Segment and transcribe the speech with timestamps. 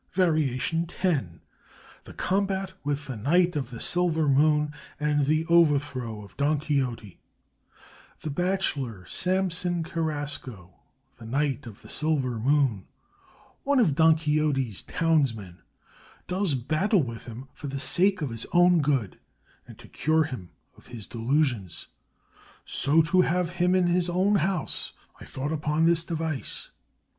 [0.13, 1.23] VARIATION X
[2.05, 7.19] THE COMBAT WITH THE KNIGHT OF THE SILVER MOON, AND THE OVERTHROW OF DON QUIXOTE
[8.21, 10.73] The bachelor Samson Carrasco,
[11.19, 12.87] the "Knight of the Silver Moon,"
[13.61, 15.59] one of Don Quixote's townsmen,
[16.27, 19.19] does battle with him for the sake of his own good
[19.67, 21.89] and to cure him of his delusions:
[22.65, 26.69] "so to have him in his own house, I thought upon this device."